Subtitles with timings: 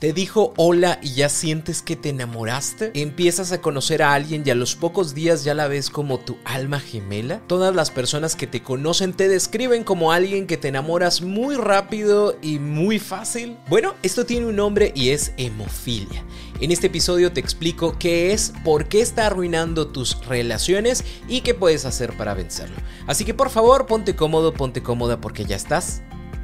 [0.00, 2.90] ¿Te dijo hola y ya sientes que te enamoraste?
[2.94, 6.38] ¿Empiezas a conocer a alguien y a los pocos días ya la ves como tu
[6.46, 7.42] alma gemela?
[7.46, 12.38] Todas las personas que te conocen te describen como alguien que te enamoras muy rápido
[12.40, 13.58] y muy fácil.
[13.68, 16.24] Bueno, esto tiene un nombre y es hemofilia.
[16.62, 21.52] En este episodio te explico qué es, por qué está arruinando tus relaciones y qué
[21.52, 22.76] puedes hacer para vencerlo.
[23.06, 26.00] Así que por favor, ponte cómodo, ponte cómoda porque ya estás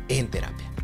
[0.08, 0.75] en terapia.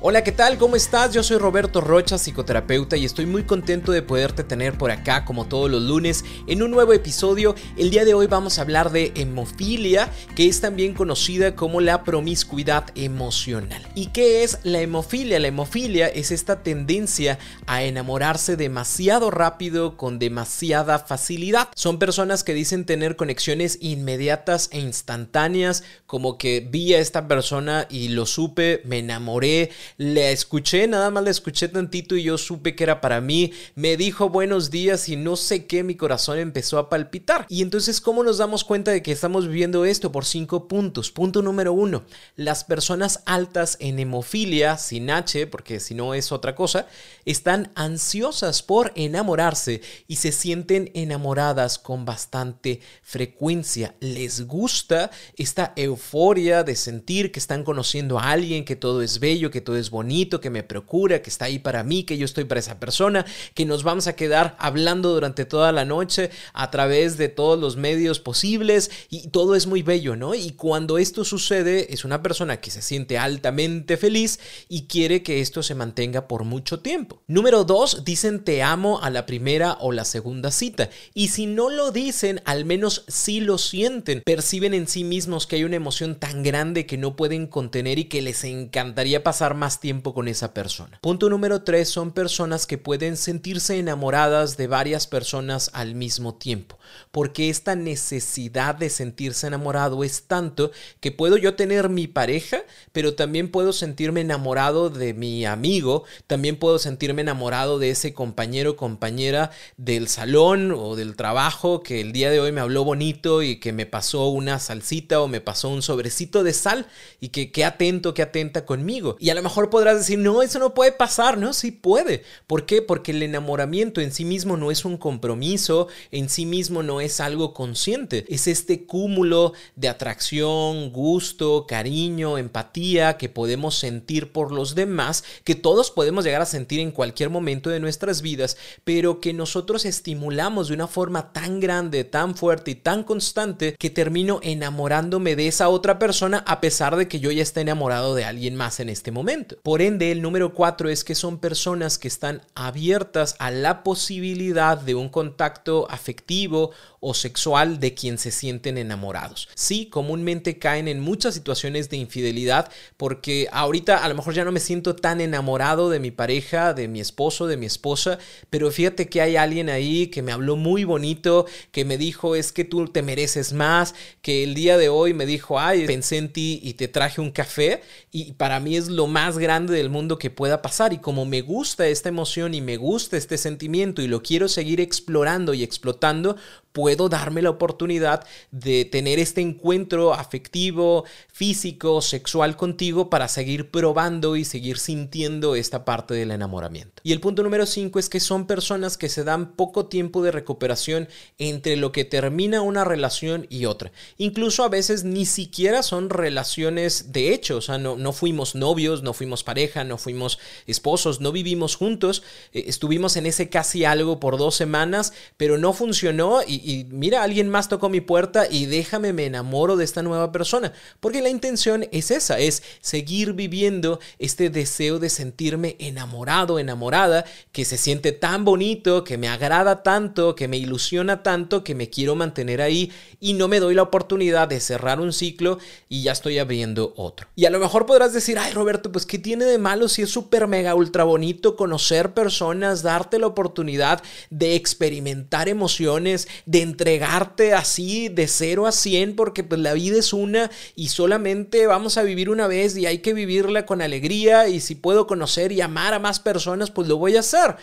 [0.00, 0.58] Hola, ¿qué tal?
[0.58, 1.12] ¿Cómo estás?
[1.12, 5.48] Yo soy Roberto Rocha, psicoterapeuta, y estoy muy contento de poderte tener por acá como
[5.48, 7.56] todos los lunes en un nuevo episodio.
[7.76, 12.04] El día de hoy vamos a hablar de hemofilia, que es también conocida como la
[12.04, 13.84] promiscuidad emocional.
[13.96, 15.40] ¿Y qué es la hemofilia?
[15.40, 21.70] La hemofilia es esta tendencia a enamorarse demasiado rápido con demasiada facilidad.
[21.74, 27.88] Son personas que dicen tener conexiones inmediatas e instantáneas, como que vi a esta persona
[27.90, 32.74] y lo supe, me enamoré le escuché, nada más le escuché tantito y yo supe
[32.74, 33.52] que era para mí.
[33.74, 37.46] Me dijo buenos días y no sé qué, mi corazón empezó a palpitar.
[37.48, 40.12] Y entonces, ¿cómo nos damos cuenta de que estamos viviendo esto?
[40.12, 41.10] Por cinco puntos.
[41.10, 42.04] Punto número uno,
[42.36, 46.86] las personas altas en hemofilia, sin H, porque si no es otra cosa,
[47.24, 53.94] están ansiosas por enamorarse y se sienten enamoradas con bastante frecuencia.
[54.00, 59.50] Les gusta esta euforia de sentir que están conociendo a alguien, que todo es bello,
[59.50, 62.44] que todo es bonito, que me procura, que está ahí para mí, que yo estoy
[62.44, 67.16] para esa persona, que nos vamos a quedar hablando durante toda la noche a través
[67.16, 70.34] de todos los medios posibles y todo es muy bello, ¿no?
[70.34, 75.40] Y cuando esto sucede es una persona que se siente altamente feliz y quiere que
[75.40, 77.22] esto se mantenga por mucho tiempo.
[77.26, 80.90] Número dos, dicen te amo a la primera o la segunda cita.
[81.14, 84.22] Y si no lo dicen, al menos sí lo sienten.
[84.24, 88.04] Perciben en sí mismos que hay una emoción tan grande que no pueden contener y
[88.04, 90.98] que les encantaría pasar más tiempo con esa persona.
[91.02, 96.78] Punto número tres son personas que pueden sentirse enamoradas de varias personas al mismo tiempo,
[97.10, 100.70] porque esta necesidad de sentirse enamorado es tanto
[101.00, 102.62] que puedo yo tener mi pareja,
[102.92, 108.70] pero también puedo sentirme enamorado de mi amigo, también puedo sentirme enamorado de ese compañero
[108.70, 113.42] o compañera del salón o del trabajo que el día de hoy me habló bonito
[113.42, 116.86] y que me pasó una salsita o me pasó un sobrecito de sal
[117.20, 119.16] y que qué atento, qué atenta conmigo.
[119.18, 121.52] Y a lo mejor podrás decir, no, eso no puede pasar, ¿no?
[121.52, 122.22] Sí puede.
[122.46, 122.80] ¿Por qué?
[122.80, 127.20] Porque el enamoramiento en sí mismo no es un compromiso, en sí mismo no es
[127.20, 128.24] algo consciente.
[128.28, 135.54] Es este cúmulo de atracción, gusto, cariño, empatía que podemos sentir por los demás, que
[135.54, 140.68] todos podemos llegar a sentir en cualquier momento de nuestras vidas, pero que nosotros estimulamos
[140.68, 145.68] de una forma tan grande, tan fuerte y tan constante que termino enamorándome de esa
[145.68, 149.10] otra persona a pesar de que yo ya esté enamorado de alguien más en este
[149.10, 149.47] momento.
[149.62, 154.78] Por ende, el número cuatro es que son personas que están abiertas a la posibilidad
[154.78, 159.48] de un contacto afectivo o sexual de quien se sienten enamorados.
[159.54, 164.52] Sí, comúnmente caen en muchas situaciones de infidelidad porque ahorita a lo mejor ya no
[164.52, 168.18] me siento tan enamorado de mi pareja, de mi esposo, de mi esposa,
[168.50, 172.52] pero fíjate que hay alguien ahí que me habló muy bonito, que me dijo es
[172.52, 176.32] que tú te mereces más, que el día de hoy me dijo, ay, pensé en
[176.32, 180.18] ti y te traje un café y para mí es lo más grande del mundo
[180.18, 180.92] que pueda pasar.
[180.92, 184.80] Y como me gusta esta emoción y me gusta este sentimiento y lo quiero seguir
[184.80, 186.36] explorando y explotando,
[186.78, 194.36] puedo darme la oportunidad de tener este encuentro afectivo, físico, sexual contigo para seguir probando
[194.36, 197.02] y seguir sintiendo esta parte del enamoramiento.
[197.02, 200.30] Y el punto número 5 es que son personas que se dan poco tiempo de
[200.30, 201.08] recuperación
[201.38, 203.90] entre lo que termina una relación y otra.
[204.16, 209.02] Incluso a veces ni siquiera son relaciones de hecho, o sea, no, no fuimos novios,
[209.02, 210.38] no fuimos pareja, no fuimos
[210.68, 212.22] esposos, no vivimos juntos,
[212.52, 217.22] eh, estuvimos en ese casi algo por dos semanas, pero no funcionó y, y, mira,
[217.22, 220.74] alguien más tocó mi puerta y déjame, me enamoro de esta nueva persona.
[221.00, 227.64] Porque la intención es esa, es seguir viviendo este deseo de sentirme enamorado, enamorada, que
[227.64, 232.16] se siente tan bonito, que me agrada tanto, que me ilusiona tanto, que me quiero
[232.16, 236.38] mantener ahí y no me doy la oportunidad de cerrar un ciclo y ya estoy
[236.38, 237.28] abriendo otro.
[237.34, 240.10] Y a lo mejor podrás decir, ay Roberto, pues ¿qué tiene de malo si es
[240.10, 248.08] súper mega ultra bonito conocer personas, darte la oportunidad de experimentar emociones, de entregarte así
[248.08, 252.30] de 0 a 100 porque pues la vida es una y solamente vamos a vivir
[252.30, 255.98] una vez y hay que vivirla con alegría y si puedo conocer y amar a
[255.98, 257.56] más personas pues lo voy a hacer.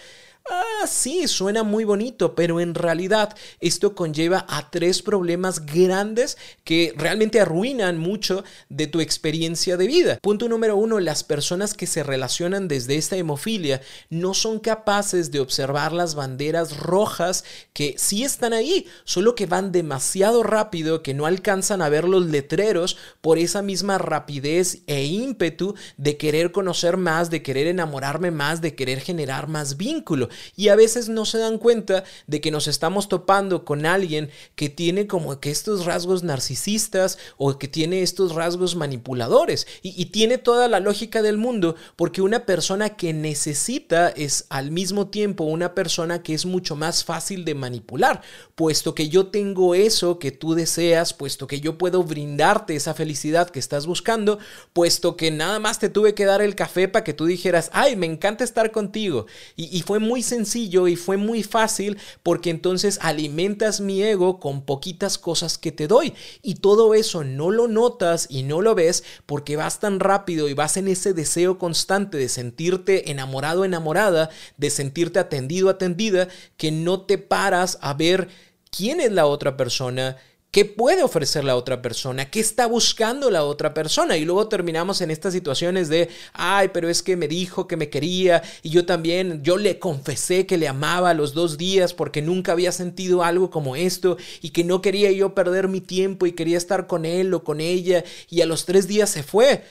[0.47, 6.94] Ah, sí, suena muy bonito, pero en realidad esto conlleva a tres problemas grandes que
[6.95, 10.19] realmente arruinan mucho de tu experiencia de vida.
[10.21, 13.81] Punto número uno, las personas que se relacionan desde esta hemofilia
[14.12, 17.44] no son capaces de observar las banderas rojas
[17.74, 22.27] que sí están ahí, solo que van demasiado rápido, que no alcanzan a ver los
[22.27, 28.62] letreros por esa misma rapidez e ímpetu de querer conocer más, de querer enamorarme más,
[28.62, 32.67] de querer generar más vínculo y a veces no se dan cuenta de que nos
[32.67, 38.35] estamos topando con alguien que tiene como que estos rasgos narcisistas o que tiene estos
[38.35, 44.45] rasgos manipuladores y, tiene toda la lógica del mundo porque una persona que necesita es
[44.49, 48.21] al mismo tiempo una persona que es mucho más fácil de manipular,
[48.53, 53.49] puesto que yo tengo eso que tú deseas, puesto que yo puedo brindarte esa felicidad
[53.49, 54.39] que estás buscando,
[54.73, 57.95] puesto que nada más te tuve que dar el café para que tú dijeras, ay,
[57.95, 59.25] me encanta estar contigo.
[59.55, 64.66] Y, y fue muy sencillo y fue muy fácil porque entonces alimentas mi ego con
[64.66, 66.13] poquitas cosas que te doy.
[66.42, 70.54] Y todo eso no lo notas y no lo ves porque vas tan rápido y
[70.54, 77.01] vas en ese deseo constante de sentirte enamorado, enamorada, de sentirte atendido, atendida, que no
[77.01, 78.30] te paras a ver
[78.69, 80.18] quién es la otra persona,
[80.56, 82.31] ¿Qué puede ofrecer la otra persona?
[82.31, 84.16] ¿Qué está buscando la otra persona?
[84.16, 87.90] Y luego terminamos en estas situaciones de, ay, pero es que me dijo que me
[87.90, 92.22] quería y yo también, yo le confesé que le amaba a los dos días porque
[92.22, 96.31] nunca había sentido algo como esto y que no quería yo perder mi tiempo y
[96.31, 99.62] quería estar con él o con ella y a los tres días se fue.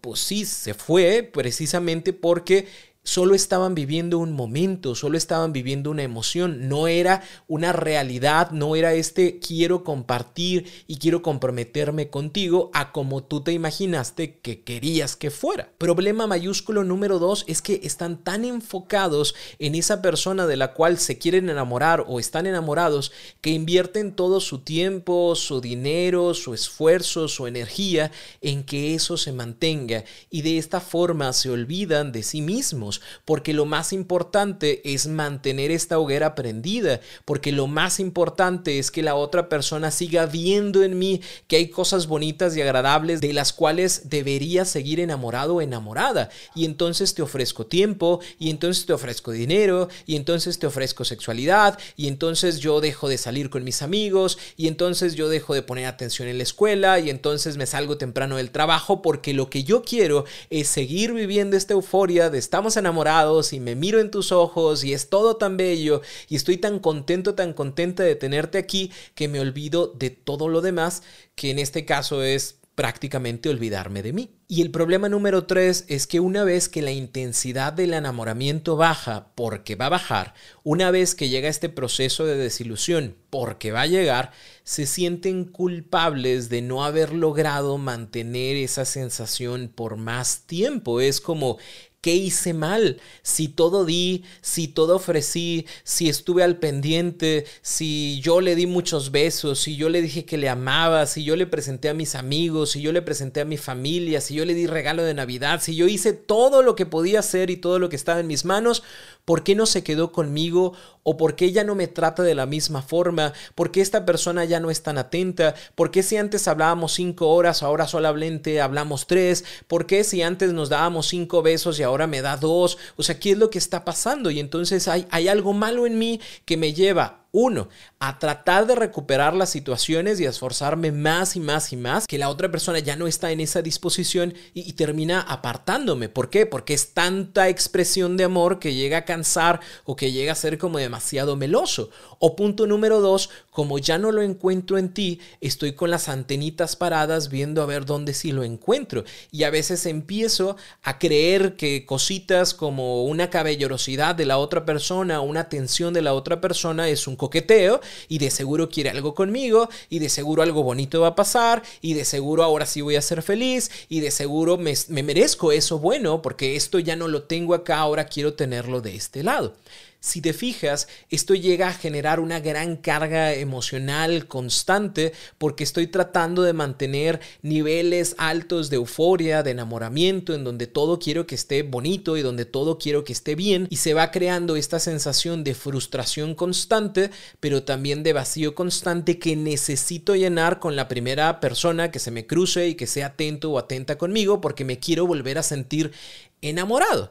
[0.00, 2.66] Pues sí, se fue precisamente porque
[3.02, 8.76] solo estaban viviendo un momento, solo estaban viviendo una emoción, no era una realidad, no
[8.76, 15.16] era este quiero compartir y quiero comprometerme contigo a como tú te imaginaste que querías
[15.16, 15.72] que fuera.
[15.78, 20.98] Problema mayúsculo número dos es que están tan enfocados en esa persona de la cual
[20.98, 27.28] se quieren enamorar o están enamorados que invierten todo su tiempo, su dinero, su esfuerzo,
[27.28, 32.42] su energía en que eso se mantenga y de esta forma se olvidan de sí
[32.42, 32.89] mismos
[33.24, 39.02] porque lo más importante es mantener esta hoguera prendida, porque lo más importante es que
[39.02, 43.52] la otra persona siga viendo en mí que hay cosas bonitas y agradables de las
[43.52, 46.30] cuales debería seguir enamorado o enamorada.
[46.54, 51.78] Y entonces te ofrezco tiempo, y entonces te ofrezco dinero, y entonces te ofrezco sexualidad,
[51.96, 55.86] y entonces yo dejo de salir con mis amigos, y entonces yo dejo de poner
[55.86, 59.82] atención en la escuela, y entonces me salgo temprano del trabajo, porque lo que yo
[59.82, 64.82] quiero es seguir viviendo esta euforia de estamos enamorados y me miro en tus ojos
[64.82, 69.28] y es todo tan bello y estoy tan contento, tan contenta de tenerte aquí que
[69.28, 71.02] me olvido de todo lo demás,
[71.36, 74.30] que en este caso es prácticamente olvidarme de mí.
[74.48, 79.32] Y el problema número tres es que una vez que la intensidad del enamoramiento baja,
[79.34, 80.32] porque va a bajar,
[80.62, 84.32] una vez que llega este proceso de desilusión, porque va a llegar,
[84.64, 91.02] se sienten culpables de no haber logrado mantener esa sensación por más tiempo.
[91.02, 91.58] Es como,
[92.00, 92.98] ¿Qué hice mal?
[93.20, 99.10] Si todo di, si todo ofrecí, si estuve al pendiente, si yo le di muchos
[99.10, 102.70] besos, si yo le dije que le amaba, si yo le presenté a mis amigos,
[102.70, 105.76] si yo le presenté a mi familia, si yo le di regalo de Navidad, si
[105.76, 108.82] yo hice todo lo que podía hacer y todo lo que estaba en mis manos,
[109.24, 110.72] ¿por qué no se quedó conmigo?
[111.02, 113.32] ¿O por qué ya no me trata de la misma forma?
[113.54, 115.54] ¿Por qué esta persona ya no es tan atenta?
[115.74, 119.44] ¿Por qué si antes hablábamos cinco horas, ahora solamente hablamos tres?
[119.66, 122.78] ¿Por qué si antes nos dábamos cinco besos y ahora me da dos?
[122.96, 124.30] O sea, ¿qué es lo que está pasando?
[124.30, 127.68] Y entonces hay, hay algo malo en mí que me lleva uno,
[127.98, 132.18] a tratar de recuperar las situaciones y a esforzarme más y más y más, que
[132.18, 136.08] la otra persona ya no está en esa disposición y, termina apartándome.
[136.08, 136.46] ¿Por qué?
[136.46, 140.58] Porque es tanta expresión de amor que llega a cansar o que llega a ser
[140.58, 141.90] como demasiado meloso.
[142.18, 146.76] O punto número dos, como ya no lo encuentro en ti, estoy con las antenitas
[146.76, 149.04] paradas viendo a ver dónde sí lo encuentro.
[149.30, 155.20] Y a veces empiezo a creer que cositas como una caballerosidad de la otra persona,
[155.20, 159.68] una atención de la otra persona es un coqueteo y de seguro quiere algo conmigo
[159.90, 163.02] y de seguro algo bonito va a pasar y de seguro ahora sí voy a
[163.02, 167.24] ser feliz y de seguro me, me merezco eso bueno porque esto ya no lo
[167.24, 169.54] tengo acá, ahora quiero tenerlo de este lado.
[170.02, 176.42] Si te fijas, esto llega a generar una gran carga emocional constante porque estoy tratando
[176.42, 182.16] de mantener niveles altos de euforia, de enamoramiento, en donde todo quiero que esté bonito
[182.16, 186.34] y donde todo quiero que esté bien y se va creando esta sensación de frustración
[186.34, 192.10] constante, pero también de vacío constante que necesito llenar con la primera persona que se
[192.10, 195.92] me cruce y que sea atento o atenta conmigo porque me quiero volver a sentir
[196.40, 197.10] enamorado.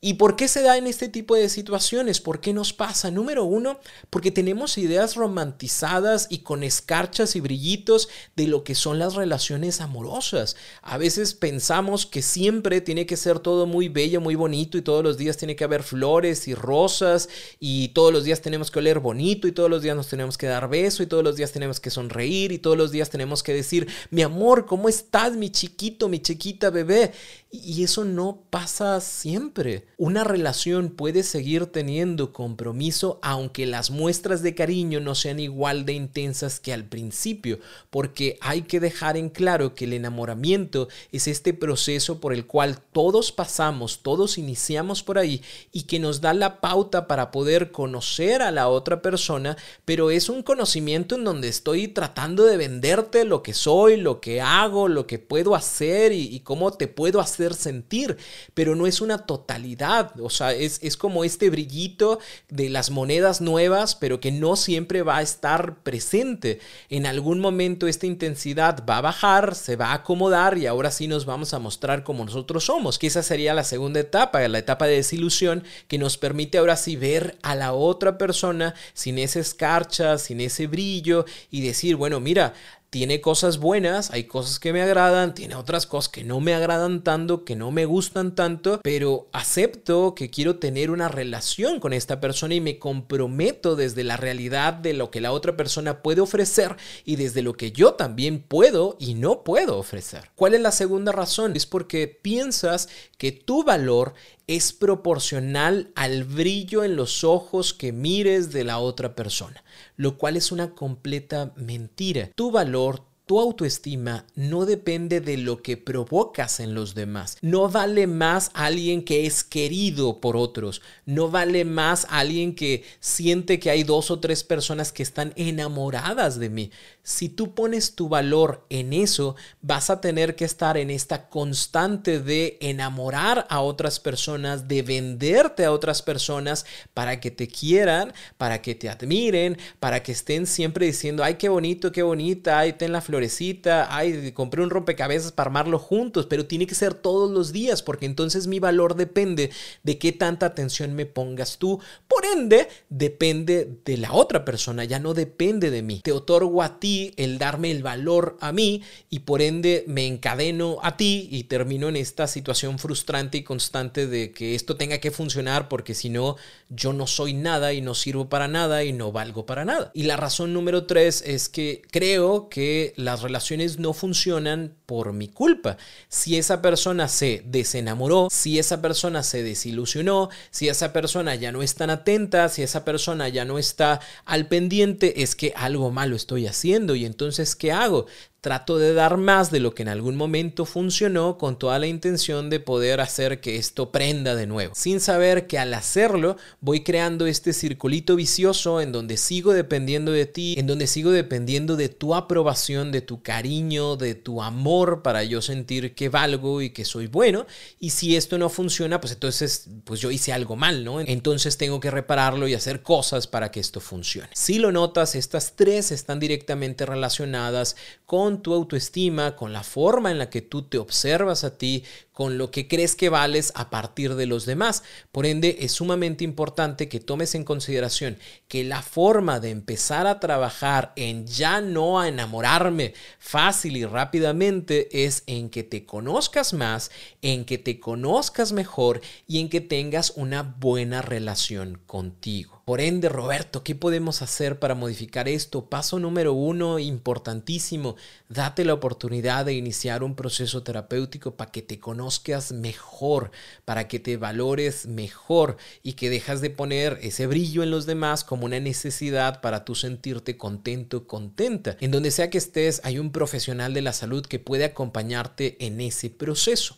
[0.00, 2.20] ¿Y por qué se da en este tipo de situaciones?
[2.20, 3.10] ¿Por qué nos pasa?
[3.10, 9.00] Número uno, porque tenemos ideas romantizadas y con escarchas y brillitos de lo que son
[9.00, 10.54] las relaciones amorosas.
[10.82, 15.02] A veces pensamos que siempre tiene que ser todo muy bello, muy bonito y todos
[15.02, 17.28] los días tiene que haber flores y rosas
[17.58, 20.46] y todos los días tenemos que oler bonito y todos los días nos tenemos que
[20.46, 23.52] dar beso y todos los días tenemos que sonreír y todos los días tenemos que
[23.52, 27.10] decir, mi amor, ¿cómo estás, mi chiquito, mi chiquita bebé?
[27.50, 29.87] Y eso no pasa siempre.
[30.00, 35.94] Una relación puede seguir teniendo compromiso aunque las muestras de cariño no sean igual de
[35.94, 37.58] intensas que al principio,
[37.90, 42.78] porque hay que dejar en claro que el enamoramiento es este proceso por el cual
[42.92, 48.40] todos pasamos, todos iniciamos por ahí y que nos da la pauta para poder conocer
[48.40, 53.42] a la otra persona, pero es un conocimiento en donde estoy tratando de venderte lo
[53.42, 58.16] que soy, lo que hago, lo que puedo hacer y, cómo te puedo hacer sentir,
[58.54, 59.87] pero no es una totalidad,
[60.20, 62.18] o sea, es, es como este brillito
[62.48, 66.60] de las monedas nuevas, pero que no siempre va a estar presente.
[66.90, 71.08] En algún momento esta intensidad va a bajar, se va a acomodar y ahora sí
[71.08, 74.86] nos vamos a mostrar como nosotros somos, que esa sería la segunda etapa, la etapa
[74.86, 80.18] de desilusión, que nos permite ahora sí ver a la otra persona sin esa escarcha,
[80.18, 82.54] sin ese brillo y decir, bueno, mira,
[82.90, 87.04] tiene cosas buenas, hay cosas que me agradan, tiene otras cosas que no me agradan
[87.04, 92.20] tanto, que no me gustan tanto, pero acepto que quiero tener una relación con esta
[92.20, 96.76] persona y me comprometo desde la realidad de lo que la otra persona puede ofrecer
[97.04, 100.30] y desde lo que yo también puedo y no puedo ofrecer.
[100.34, 101.54] ¿Cuál es la segunda razón?
[101.56, 104.14] Es porque piensas que tu valor
[104.48, 109.62] es proporcional al brillo en los ojos que mires de la otra persona,
[109.96, 112.30] lo cual es una completa mentira.
[112.34, 117.36] Tu valor, tu autoestima no depende de lo que provocas en los demás.
[117.42, 120.80] No vale más alguien que es querido por otros.
[121.04, 126.38] No vale más alguien que siente que hay dos o tres personas que están enamoradas
[126.38, 126.70] de mí.
[127.08, 132.20] Si tú pones tu valor en eso, vas a tener que estar en esta constante
[132.20, 138.60] de enamorar a otras personas, de venderte a otras personas para que te quieran, para
[138.60, 142.92] que te admiren, para que estén siempre diciendo, ay, qué bonito, qué bonita, ay, ten
[142.92, 147.54] la florecita, ay, compré un rompecabezas para armarlo juntos, pero tiene que ser todos los
[147.54, 149.50] días porque entonces mi valor depende
[149.82, 151.80] de qué tanta atención me pongas tú.
[152.06, 156.02] Por ende, depende de la otra persona, ya no depende de mí.
[156.04, 160.78] Te otorgo a ti el darme el valor a mí y por ende me encadeno
[160.82, 165.10] a ti y termino en esta situación frustrante y constante de que esto tenga que
[165.10, 166.36] funcionar porque si no
[166.70, 169.90] yo no soy nada y no sirvo para nada y no valgo para nada.
[169.94, 175.28] Y la razón número tres es que creo que las relaciones no funcionan por mi
[175.28, 175.76] culpa.
[176.08, 181.62] Si esa persona se desenamoró, si esa persona se desilusionó, si esa persona ya no
[181.62, 186.16] es tan atenta, si esa persona ya no está al pendiente, es que algo malo
[186.16, 188.06] estoy haciendo y entonces, ¿qué hago?
[188.40, 192.50] Trato de dar más de lo que en algún momento funcionó con toda la intención
[192.50, 197.26] de poder hacer que esto prenda de nuevo, sin saber que al hacerlo voy creando
[197.26, 202.14] este circulito vicioso en donde sigo dependiendo de ti, en donde sigo dependiendo de tu
[202.14, 207.08] aprobación, de tu cariño, de tu amor para yo sentir que valgo y que soy
[207.08, 207.46] bueno.
[207.80, 211.00] Y si esto no funciona, pues entonces pues yo hice algo mal, ¿no?
[211.00, 214.28] Entonces tengo que repararlo y hacer cosas para que esto funcione.
[214.34, 217.74] Si lo notas, estas tres están directamente relacionadas
[218.06, 221.84] con tu autoestima, con la forma en la que tú te observas a ti,
[222.18, 224.82] con lo que crees que vales a partir de los demás.
[225.12, 230.18] Por ende, es sumamente importante que tomes en consideración que la forma de empezar a
[230.18, 236.90] trabajar en ya no a enamorarme fácil y rápidamente es en que te conozcas más,
[237.22, 242.62] en que te conozcas mejor y en que tengas una buena relación contigo.
[242.64, 245.70] Por ende, Roberto, ¿qué podemos hacer para modificar esto?
[245.70, 247.96] Paso número uno, importantísimo,
[248.28, 252.07] date la oportunidad de iniciar un proceso terapéutico para que te conozcas
[252.52, 253.30] mejor,
[253.64, 258.24] para que te valores mejor y que dejas de poner ese brillo en los demás
[258.24, 261.76] como una necesidad para tú sentirte contento, contenta.
[261.80, 265.80] En donde sea que estés, hay un profesional de la salud que puede acompañarte en
[265.80, 266.76] ese proceso.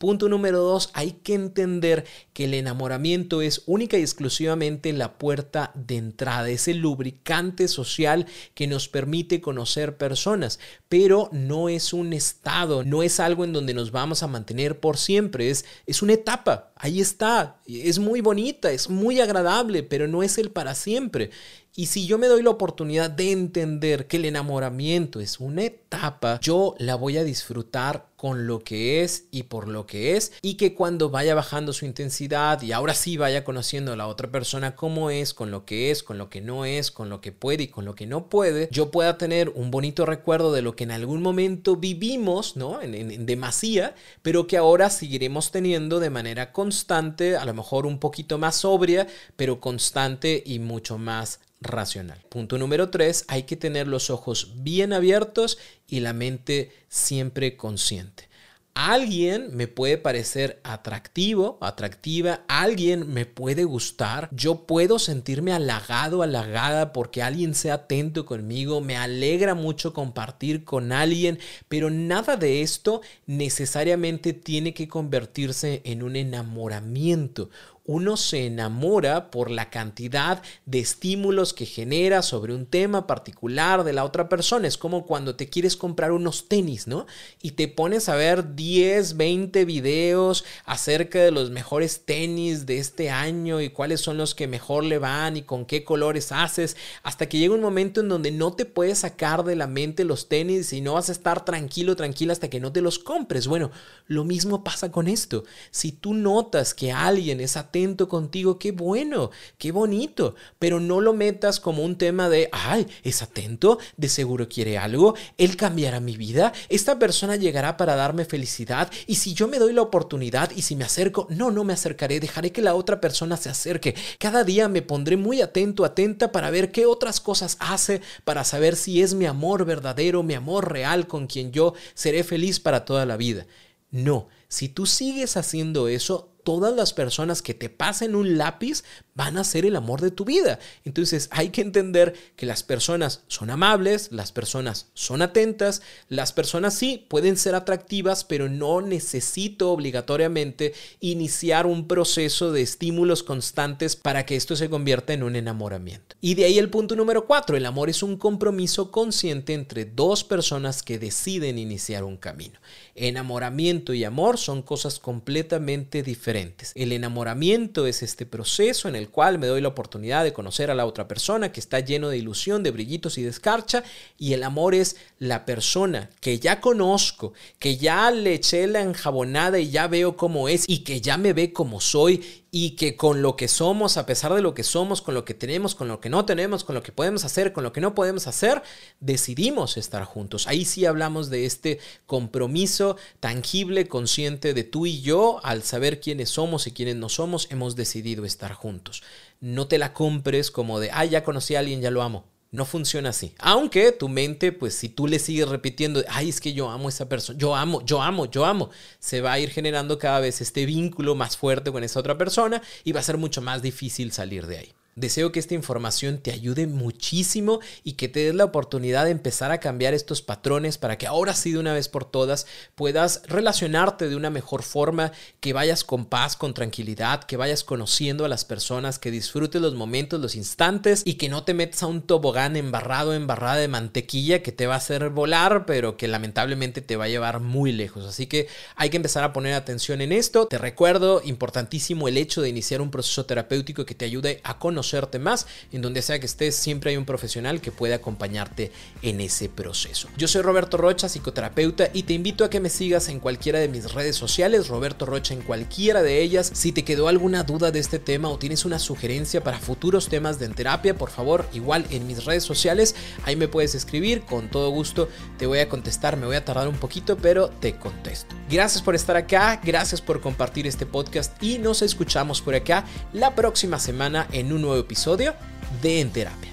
[0.00, 2.06] Punto número dos, hay que entender
[2.40, 8.24] que el enamoramiento es única y exclusivamente la puerta de entrada, es el lubricante social
[8.54, 13.74] que nos permite conocer personas, pero no es un estado, no es algo en donde
[13.74, 18.72] nos vamos a mantener por siempre, es, es una etapa, ahí está, es muy bonita,
[18.72, 21.28] es muy agradable, pero no es el para siempre.
[21.76, 26.40] Y si yo me doy la oportunidad de entender que el enamoramiento es una etapa,
[26.42, 30.54] yo la voy a disfrutar con lo que es y por lo que es y
[30.54, 32.29] que cuando vaya bajando su intensidad
[32.62, 36.04] y ahora sí vaya conociendo a la otra persona cómo es, con lo que es,
[36.04, 38.68] con lo que no es, con lo que puede y con lo que no puede,
[38.70, 42.80] yo pueda tener un bonito recuerdo de lo que en algún momento vivimos, ¿no?
[42.82, 47.98] En, en demasía, pero que ahora seguiremos teniendo de manera constante, a lo mejor un
[47.98, 52.20] poquito más sobria, pero constante y mucho más racional.
[52.28, 55.58] Punto número tres, hay que tener los ojos bien abiertos
[55.88, 58.29] y la mente siempre consciente.
[58.74, 66.92] Alguien me puede parecer atractivo, atractiva, alguien me puede gustar, yo puedo sentirme halagado, halagada
[66.92, 73.02] porque alguien sea atento conmigo, me alegra mucho compartir con alguien, pero nada de esto
[73.26, 77.50] necesariamente tiene que convertirse en un enamoramiento
[77.90, 83.92] uno se enamora por la cantidad de estímulos que genera sobre un tema particular de
[83.92, 84.68] la otra persona.
[84.68, 87.06] Es como cuando te quieres comprar unos tenis, ¿no?
[87.42, 93.10] Y te pones a ver 10, 20 videos acerca de los mejores tenis de este
[93.10, 97.28] año y cuáles son los que mejor le van y con qué colores haces, hasta
[97.28, 100.72] que llega un momento en donde no te puedes sacar de la mente los tenis
[100.72, 103.48] y no vas a estar tranquilo, tranquila hasta que no te los compres.
[103.48, 103.72] Bueno,
[104.06, 105.42] lo mismo pasa con esto.
[105.72, 111.12] Si tú notas que alguien es atento, contigo, qué bueno, qué bonito, pero no lo
[111.12, 116.16] metas como un tema de, ay, es atento, de seguro quiere algo, él cambiará mi
[116.16, 120.62] vida, esta persona llegará para darme felicidad y si yo me doy la oportunidad y
[120.62, 123.94] si me acerco, no, no me acercaré, dejaré que la otra persona se acerque.
[124.18, 128.76] Cada día me pondré muy atento, atenta para ver qué otras cosas hace, para saber
[128.76, 133.06] si es mi amor verdadero, mi amor real con quien yo seré feliz para toda
[133.06, 133.46] la vida.
[133.90, 139.36] No, si tú sigues haciendo eso, todas las personas que te pasen un lápiz van
[139.36, 140.58] a ser el amor de tu vida.
[140.84, 146.74] Entonces hay que entender que las personas son amables, las personas son atentas, las personas
[146.74, 154.24] sí pueden ser atractivas, pero no necesito obligatoriamente iniciar un proceso de estímulos constantes para
[154.24, 156.16] que esto se convierta en un enamoramiento.
[156.20, 160.24] Y de ahí el punto número cuatro, el amor es un compromiso consciente entre dos
[160.24, 162.58] personas que deciden iniciar un camino.
[162.94, 166.29] Enamoramiento y amor son cosas completamente diferentes.
[166.74, 170.74] El enamoramiento es este proceso en el cual me doy la oportunidad de conocer a
[170.74, 173.82] la otra persona que está lleno de ilusión, de brillitos y de escarcha.
[174.18, 179.58] Y el amor es la persona que ya conozco, que ya le eché la enjabonada
[179.58, 183.20] y ya veo cómo es y que ya me ve como soy y que con
[183.20, 186.00] lo que somos, a pesar de lo que somos, con lo que tenemos, con lo
[186.00, 188.62] que no tenemos, con lo que podemos hacer, con lo que no podemos hacer,
[188.98, 190.48] decidimos estar juntos.
[190.48, 196.30] Ahí sí hablamos de este compromiso tangible, consciente de tú y yo, al saber quiénes
[196.30, 199.02] somos y quiénes no somos, hemos decidido estar juntos.
[199.40, 202.24] No te la compres como de, ah, ya conocí a alguien, ya lo amo.
[202.52, 203.32] No funciona así.
[203.38, 206.88] Aunque tu mente, pues si tú le sigues repitiendo, ay, es que yo amo a
[206.88, 210.40] esa persona, yo amo, yo amo, yo amo, se va a ir generando cada vez
[210.40, 214.10] este vínculo más fuerte con esa otra persona y va a ser mucho más difícil
[214.10, 214.74] salir de ahí.
[214.96, 219.52] Deseo que esta información te ayude muchísimo y que te des la oportunidad de empezar
[219.52, 224.08] a cambiar estos patrones para que ahora sí de una vez por todas puedas relacionarte
[224.08, 228.44] de una mejor forma, que vayas con paz, con tranquilidad, que vayas conociendo a las
[228.44, 232.56] personas, que disfrutes los momentos, los instantes y que no te metas a un tobogán
[232.56, 237.04] embarrado, embarrada de mantequilla que te va a hacer volar, pero que lamentablemente te va
[237.04, 238.06] a llevar muy lejos.
[238.06, 240.48] Así que hay que empezar a poner atención en esto.
[240.48, 244.79] Te recuerdo, importantísimo el hecho de iniciar un proceso terapéutico que te ayude a conocer
[244.80, 245.46] conocerte más.
[245.72, 250.08] En donde sea que estés, siempre hay un profesional que puede acompañarte en ese proceso.
[250.16, 253.68] Yo soy Roberto Rocha, psicoterapeuta, y te invito a que me sigas en cualquiera de
[253.68, 256.50] mis redes sociales, Roberto Rocha en cualquiera de ellas.
[256.54, 260.38] Si te quedó alguna duda de este tema o tienes una sugerencia para futuros temas
[260.38, 264.70] de terapia, por favor, igual en mis redes sociales, ahí me puedes escribir, con todo
[264.70, 268.34] gusto te voy a contestar, me voy a tardar un poquito, pero te contesto.
[268.50, 273.34] Gracias por estar acá, gracias por compartir este podcast y nos escuchamos por acá la
[273.34, 275.34] próxima semana en un nuevo episodio
[275.82, 276.50] de En Terapia.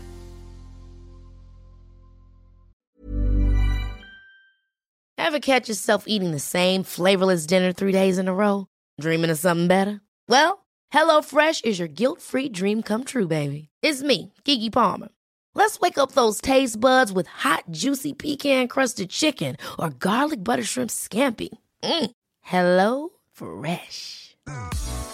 [5.17, 8.65] Ever catch yourself eating the same flavorless dinner three days in a row?
[8.99, 9.99] Dreaming of something better?
[10.29, 13.67] Well, HelloFresh is your guilt-free dream come true, baby.
[13.81, 15.09] It's me, Kiki Palmer.
[15.53, 20.91] Let's wake up those taste buds with hot, juicy pecan-crusted chicken or garlic butter shrimp
[20.91, 21.49] scampi.
[21.83, 22.11] Mm.
[22.41, 24.35] Hello Fresh.